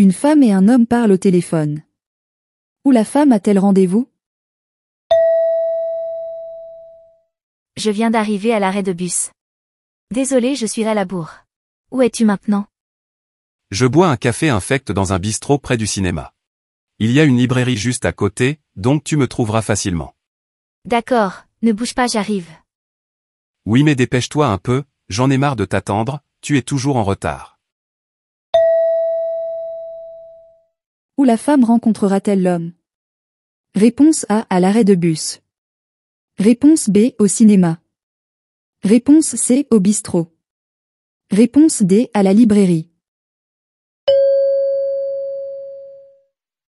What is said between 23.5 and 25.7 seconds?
Oui mais dépêche-toi un peu, j'en ai marre de